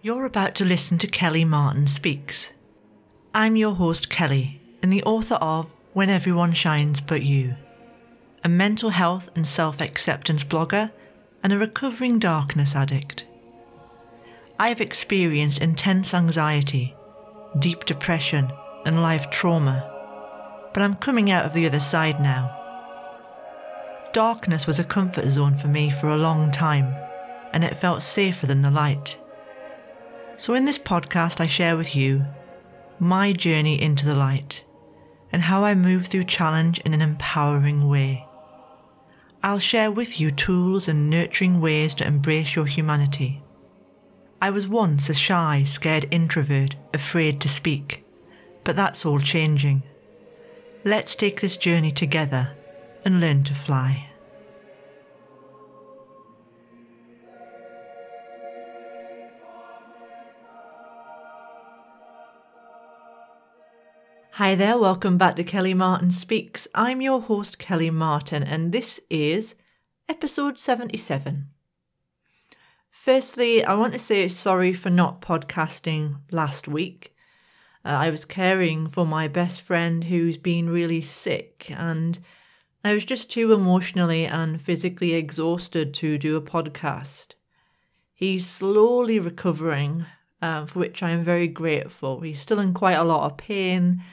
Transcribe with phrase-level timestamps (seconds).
[0.00, 2.52] You're about to listen to Kelly Martin Speaks.
[3.34, 7.56] I'm your host, Kelly, and the author of When Everyone Shines But You,
[8.44, 10.92] a mental health and self acceptance blogger
[11.42, 13.24] and a recovering darkness addict.
[14.56, 16.94] I have experienced intense anxiety,
[17.58, 18.52] deep depression,
[18.86, 22.54] and life trauma, but I'm coming out of the other side now.
[24.12, 26.94] Darkness was a comfort zone for me for a long time,
[27.52, 29.16] and it felt safer than the light.
[30.38, 32.24] So, in this podcast, I share with you
[33.00, 34.62] my journey into the light
[35.32, 38.24] and how I move through challenge in an empowering way.
[39.42, 43.42] I'll share with you tools and nurturing ways to embrace your humanity.
[44.40, 48.04] I was once a shy, scared introvert, afraid to speak,
[48.62, 49.82] but that's all changing.
[50.84, 52.52] Let's take this journey together
[53.04, 54.07] and learn to fly.
[64.38, 66.68] Hi there, welcome back to Kelly Martin Speaks.
[66.72, 69.56] I'm your host, Kelly Martin, and this is
[70.08, 71.48] episode 77.
[72.88, 77.16] Firstly, I want to say sorry for not podcasting last week.
[77.84, 82.20] Uh, I was caring for my best friend who's been really sick, and
[82.84, 87.34] I was just too emotionally and physically exhausted to do a podcast.
[88.14, 90.06] He's slowly recovering,
[90.40, 92.20] uh, for which I am very grateful.
[92.20, 94.04] He's still in quite a lot of pain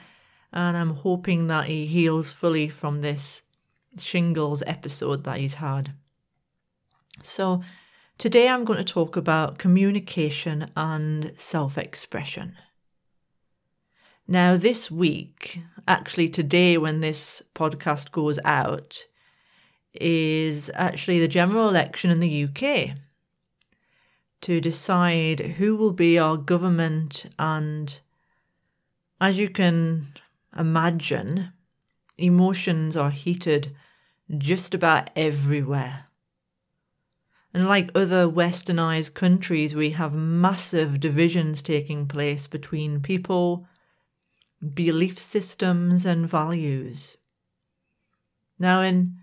[0.56, 3.42] and I'm hoping that he heals fully from this
[3.98, 5.92] shingles episode that he's had.
[7.20, 7.60] So,
[8.16, 12.56] today I'm going to talk about communication and self expression.
[14.26, 19.04] Now, this week, actually today when this podcast goes out,
[19.92, 22.96] is actually the general election in the UK
[24.40, 27.26] to decide who will be our government.
[27.38, 28.00] And
[29.20, 30.14] as you can
[30.58, 31.52] imagine,
[32.18, 33.74] emotions are heated
[34.38, 36.06] just about everywhere.
[37.54, 43.66] And like other westernized countries, we have massive divisions taking place between people,
[44.74, 47.16] belief systems, and values.
[48.58, 49.16] Now, in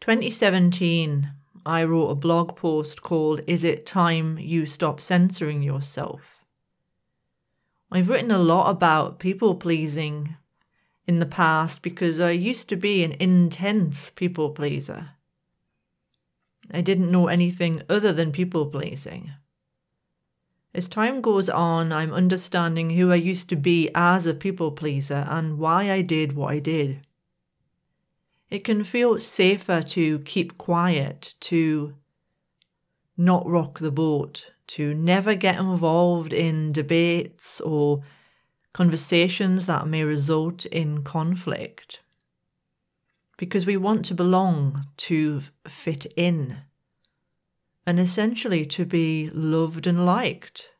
[0.00, 1.30] 2017,
[1.64, 6.44] I wrote a blog post called Is It Time You Stop Censoring Yourself?
[7.90, 10.36] I've written a lot about people pleasing
[11.06, 15.10] in the past because I used to be an intense people pleaser.
[16.72, 19.32] I didn't know anything other than people pleasing.
[20.74, 25.26] As time goes on, I'm understanding who I used to be as a people pleaser
[25.28, 27.06] and why I did what I did.
[28.50, 31.94] It can feel safer to keep quiet, to
[33.16, 38.02] not rock the boat, to never get involved in debates or
[38.76, 42.02] conversations that may result in conflict.
[43.38, 46.58] Because we want to belong, to fit in,
[47.86, 50.72] and essentially to be loved and liked.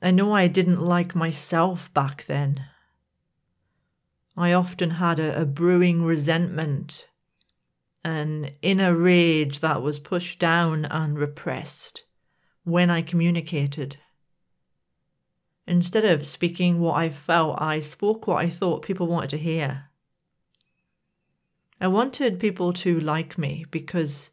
[0.00, 2.64] I know I didn't like myself back then.
[4.34, 7.06] I often had a, a brewing resentment,
[8.02, 12.04] an inner rage that was pushed down and repressed
[12.64, 13.98] when I communicated.
[15.66, 19.90] Instead of speaking what I felt, I spoke what I thought people wanted to hear.
[21.80, 24.30] I wanted people to like me because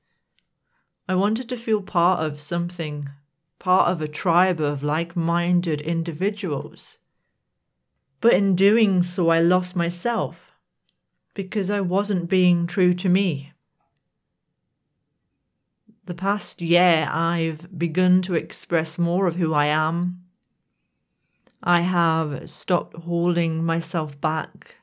[1.10, 3.10] I wanted to feel part of something,
[3.60, 6.98] part of a tribe of like minded individuals.
[8.22, 10.54] But in doing so, I lost myself
[11.34, 13.52] because I wasn't being true to me.
[16.06, 20.23] The past year, I've begun to express more of who I am,
[21.66, 24.76] I have stopped holding myself back.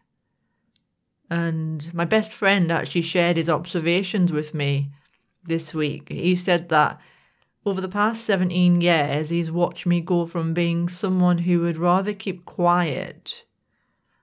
[1.29, 4.91] And my best friend actually shared his observations with me
[5.45, 6.09] this week.
[6.09, 6.99] He said that
[7.67, 12.15] over the past 17 years, he's watched me go from being someone who would rather
[12.15, 13.45] keep quiet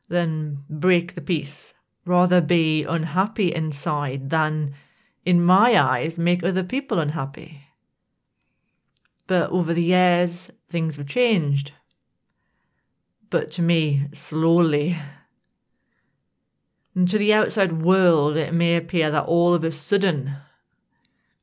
[0.09, 4.73] than break the peace, rather be unhappy inside than,
[5.23, 7.67] in my eyes, make other people unhappy.
[9.27, 11.73] But over the years, things have changed
[13.29, 14.97] but to me, slowly.
[16.95, 20.37] And to the outside world, it may appear that all of a sudden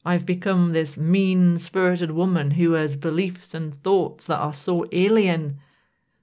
[0.04, 5.60] I've become this mean spirited woman who has beliefs and thoughts that are so alien,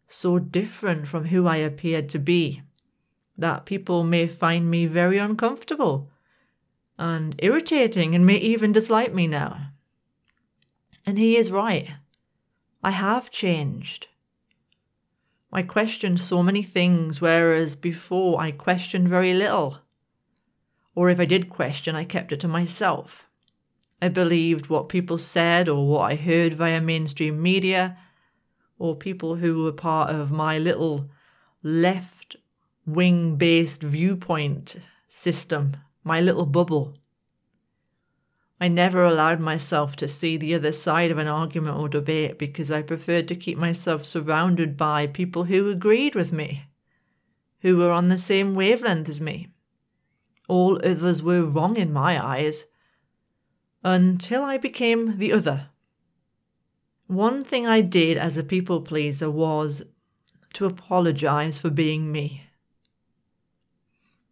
[0.08, 2.62] so different from who I appeared to be,
[3.38, 6.12] that people may find me very uncomfortable
[7.00, 9.72] and irritating and may even dislike me now.
[11.04, 11.90] And he is right.
[12.84, 14.08] I have changed.
[15.54, 19.80] I question so many things, whereas before I questioned very little.
[20.96, 23.28] Or if I did question, I kept it to myself.
[24.02, 27.98] I believed what people said or what I heard via mainstream media
[28.80, 31.10] or people who were part of my little
[31.62, 32.36] left
[32.86, 34.78] wing based viewpoint
[35.08, 36.98] system, my little bubble.
[38.62, 42.70] I never allowed myself to see the other side of an argument or debate because
[42.70, 46.68] I preferred to keep myself surrounded by people who agreed with me,
[47.62, 49.48] who were on the same wavelength as me.
[50.48, 52.66] All others were wrong in my eyes
[53.84, 55.70] until I became the other.
[57.08, 59.82] One thing I did as a people pleaser was
[60.54, 62.44] to apologize for being me.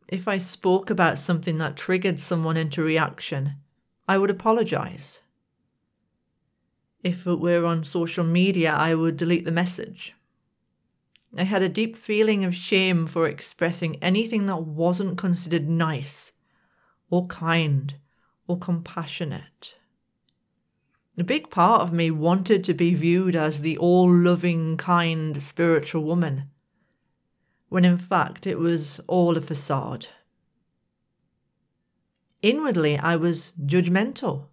[0.07, 3.55] If I spoke about something that triggered someone into reaction,
[4.09, 5.19] I would apologize.
[7.03, 10.15] If it were on social media, I would delete the message.
[11.37, 16.31] I had a deep feeling of shame for expressing anything that wasn't considered nice,
[17.11, 17.97] or kind,
[18.47, 19.75] or compassionate.
[21.15, 26.03] A big part of me wanted to be viewed as the all loving, kind, spiritual
[26.03, 26.49] woman,
[27.67, 30.07] when in fact it was all a facade.
[32.41, 34.45] Inwardly, I was judgmental,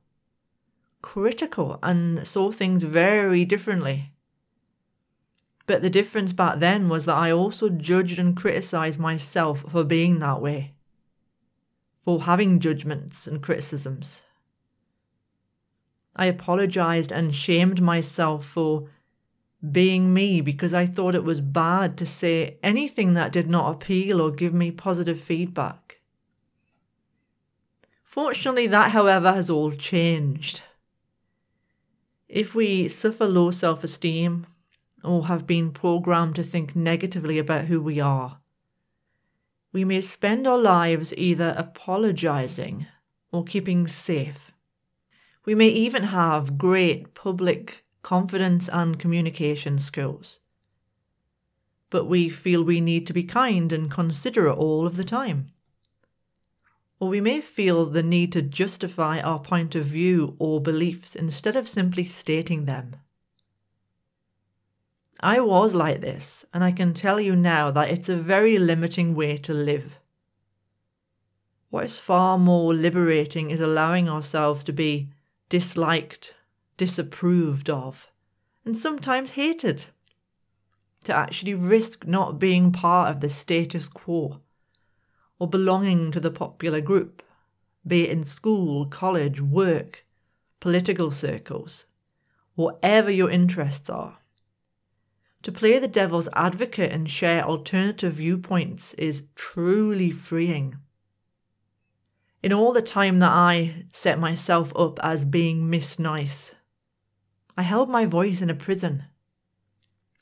[1.03, 4.13] critical, and saw things very differently.
[5.67, 10.19] But the difference back then was that I also judged and criticized myself for being
[10.19, 10.75] that way,
[12.05, 14.23] for having judgments and criticisms.
[16.17, 18.89] I apologized and shamed myself for
[19.71, 24.21] being me because I thought it was bad to say anything that did not appeal
[24.21, 25.96] or give me positive feedback.
[28.17, 30.63] Fortunately, that, however, has all changed.
[32.31, 34.47] If we suffer low self esteem
[35.05, 38.41] or have been programmed to think negatively about who we are,
[39.71, 42.87] we may spend our lives either apologizing
[43.33, 44.51] or keeping safe.
[45.45, 50.41] We may even have great public confidence and communication skills.
[51.91, 55.53] But we feel we need to be kind and considerate all of the time
[56.99, 61.55] or we may feel the need to justify our point of view or beliefs instead
[61.55, 62.97] of simply stating them.
[65.21, 69.15] I was like this, and I can tell you now that it's a very limiting
[69.15, 69.99] way to live.
[71.71, 75.11] What is far more liberating is allowing ourselves to be
[75.49, 76.35] disliked,
[76.77, 78.11] disapproved of,
[78.65, 79.87] and sometimes hated.
[81.05, 84.41] To actually risk not being part of the status quo
[85.39, 87.23] or belonging to the popular group,
[87.87, 90.05] be it in school, college, work,
[90.61, 91.87] political circles,
[92.55, 94.19] whatever your interests are.
[95.43, 100.79] To play the devil's advocate and share alternative viewpoints is truly freeing.
[102.43, 106.55] In all the time that I set myself up as being Miss Nice,
[107.57, 109.05] I held my voice in a prison.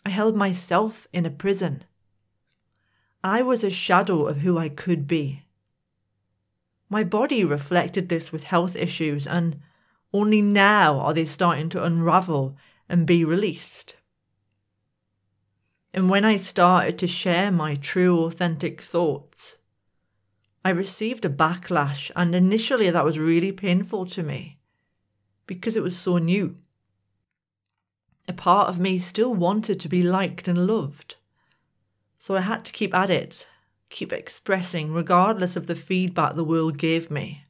[0.04, 1.84] I held myself in a prison.
[3.26, 5.44] I was a shadow of who I could be.
[6.90, 9.62] My body reflected this with health issues, and
[10.12, 13.96] only now are they starting to unravel and be released.
[15.94, 19.56] And when I started to share my true, authentic thoughts,
[20.62, 24.58] I received a backlash, and initially that was really painful to me
[25.46, 26.58] because it was so new.
[28.28, 31.16] A part of me still wanted to be liked and loved.
[32.24, 33.46] So I had to keep at it,
[33.90, 37.44] keep expressing, regardless of the feedback the world gave me.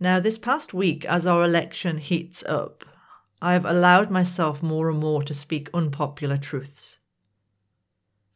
[0.00, 2.84] Now, this past week, as our election heats up,
[3.40, 6.98] I have allowed myself more and more to speak unpopular truths.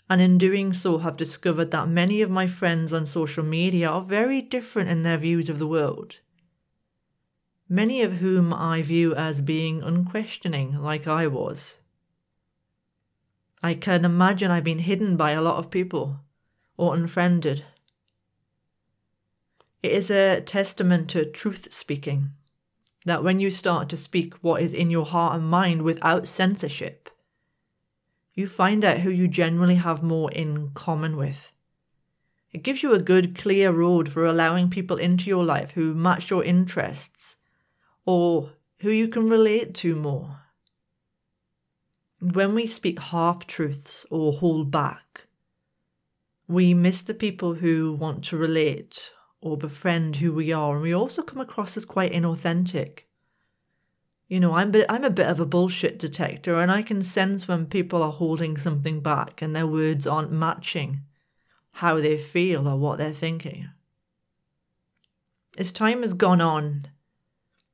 [0.09, 4.03] And in doing so, have discovered that many of my friends on social media are
[4.03, 6.21] very different in their views of the world.
[7.69, 11.78] Many of whom I view as being unquestioning, like I was.
[13.63, 16.21] I can imagine I've been hidden by a lot of people
[16.77, 17.65] or unfriended.
[19.83, 22.31] It is a testament to truth speaking
[23.05, 27.11] that when you start to speak what is in your heart and mind without censorship,
[28.35, 31.51] you find out who you generally have more in common with.
[32.53, 36.31] It gives you a good, clear road for allowing people into your life who match
[36.31, 37.37] your interests
[38.07, 40.41] or who you can relate to more.
[42.21, 45.27] When we speak half truths or hold back,
[46.49, 50.93] we miss the people who want to relate or befriend who we are, and we
[50.93, 53.03] also come across as quite inauthentic.
[54.27, 57.67] You know, I'm, I'm a bit of a bullshit detector and I can sense when
[57.67, 61.03] people are holding something back and their words aren't matching
[61.73, 63.71] how they feel or what they're thinking.
[65.57, 66.89] As time has gone on,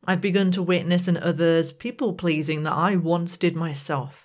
[0.06, 4.23] I've begun to witness in others people pleasing that I once did myself.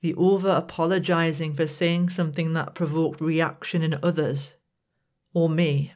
[0.00, 4.54] The over apologizing for saying something that provoked reaction in others,
[5.34, 5.92] or me.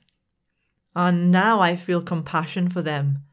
[0.95, 3.25] And now I feel compassion for them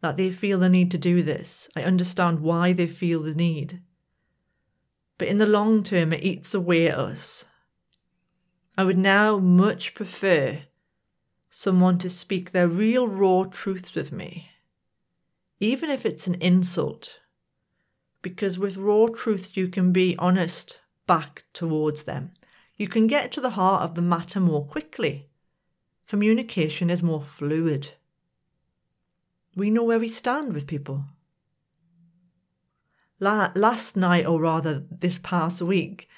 [0.00, 1.68] that they feel the need to do this.
[1.74, 3.82] I understand why they feel the need.
[5.18, 7.44] But in the long term, it eats away at us.
[8.78, 10.60] I would now much prefer
[11.50, 14.50] someone to speak their real raw truths with me,
[15.58, 17.18] even if it's an insult.
[18.28, 22.32] Because with raw truths, you can be honest back towards them.
[22.76, 25.28] You can get to the heart of the matter more quickly.
[26.08, 27.90] Communication is more fluid
[29.56, 31.06] we know where we stand with people.
[33.18, 36.08] La- last night, or rather this past week,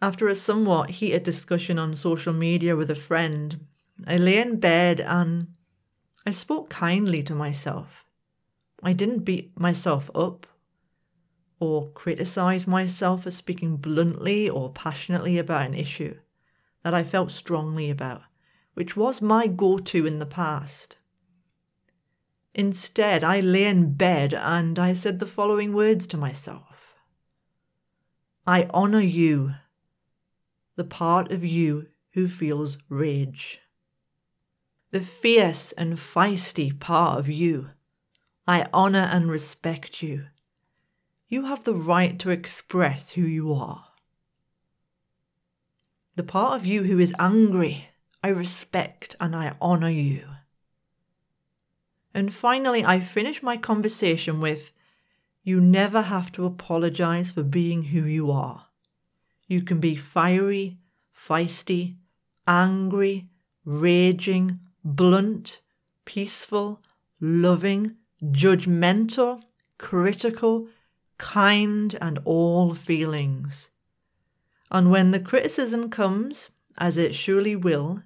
[0.00, 3.66] after a somewhat heated discussion on social media with a friend,
[4.06, 5.48] I lay in bed and
[6.24, 8.06] I spoke kindly to myself.
[8.82, 10.46] I didn't beat myself up
[11.60, 16.16] or criticize myself for speaking bluntly or passionately about an issue
[16.82, 18.22] that I felt strongly about,
[18.74, 20.96] which was my go to in the past.
[22.54, 26.94] Instead, I lay in bed and I said the following words to myself
[28.46, 29.54] I honour you,
[30.76, 33.60] the part of you who feels rage.
[34.90, 37.70] The fierce and feisty part of you.
[38.46, 40.28] I honour and respect you.
[41.28, 43.84] You have the right to express who you are.
[46.16, 47.90] The part of you who is angry,
[48.24, 50.24] I respect and I honour you.
[52.14, 54.72] And finally, I finish my conversation with
[55.44, 58.66] You never have to apologize for being who you are.
[59.46, 60.78] You can be fiery,
[61.14, 61.96] feisty,
[62.46, 63.28] angry,
[63.64, 65.60] raging, blunt,
[66.06, 66.82] peaceful,
[67.20, 69.42] loving, judgmental,
[69.76, 70.68] critical,
[71.18, 73.68] kind, and all feelings.
[74.70, 78.02] And when the criticism comes, as it surely will,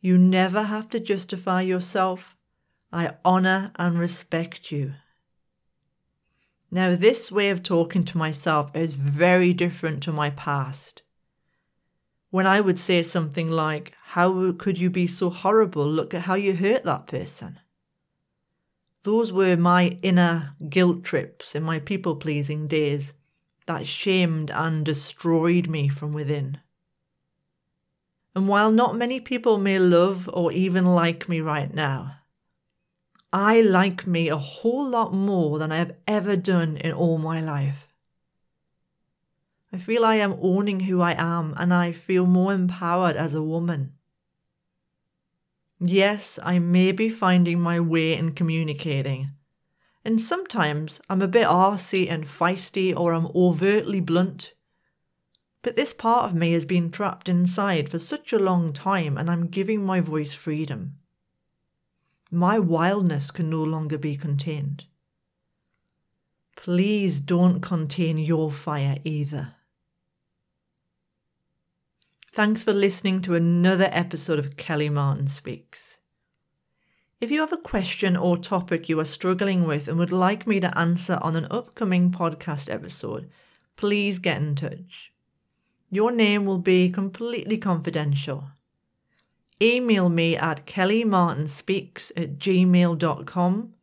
[0.00, 2.36] you never have to justify yourself
[2.92, 4.94] I honour and respect you.
[6.70, 11.02] Now, this way of talking to myself is very different to my past.
[12.30, 15.86] When I would say something like, How could you be so horrible?
[15.86, 17.58] Look at how you hurt that person.
[19.02, 23.12] Those were my inner guilt trips in my people pleasing days
[23.66, 26.58] that shamed and destroyed me from within.
[28.34, 32.16] And while not many people may love or even like me right now,
[33.32, 37.40] I like me a whole lot more than I have ever done in all my
[37.40, 37.88] life.
[39.70, 43.42] I feel I am owning who I am and I feel more empowered as a
[43.42, 43.97] woman.
[45.80, 49.30] Yes, I may be finding my way in communicating,
[50.04, 54.54] and sometimes I'm a bit arsy and feisty or I'm overtly blunt.
[55.62, 59.30] But this part of me has been trapped inside for such a long time and
[59.30, 60.98] I'm giving my voice freedom.
[62.30, 64.84] My wildness can no longer be contained.
[66.56, 69.54] Please don't contain your fire either.
[72.38, 75.96] Thanks for listening to another episode of Kelly Martin Speaks.
[77.20, 80.60] If you have a question or topic you are struggling with and would like me
[80.60, 83.28] to answer on an upcoming podcast episode,
[83.74, 85.12] please get in touch.
[85.90, 88.44] Your name will be completely confidential
[89.60, 93.74] email me at kellymartinspeaks at gmail.com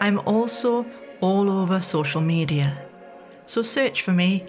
[0.00, 0.86] I'm also
[1.20, 2.78] all over social media,
[3.46, 4.46] so search for me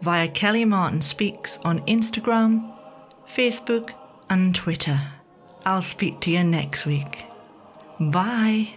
[0.00, 2.74] via Kelly Martin Speaks on Instagram,
[3.26, 3.92] Facebook,
[4.28, 5.00] and Twitter.
[5.64, 7.24] I'll speak to you next week.
[7.98, 8.74] Bye.